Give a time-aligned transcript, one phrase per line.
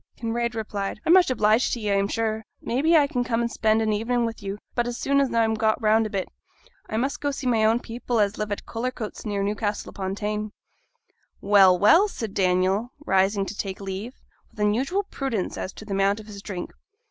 [0.17, 3.83] Kinraid replied, 'I'm much obliged to ye, I'm sure; maybe I can come and spend
[3.83, 6.27] an ev'ning wi' you; but as soon as I'm got round a bit,
[6.89, 10.53] I must go see my own people as live at Cullercoats near Newcastle upo' Tyne.'
[11.39, 14.15] 'Well, well!' said Daniel, rising to take leave,
[14.49, 16.71] with unusual prudence as to the amount of his drink.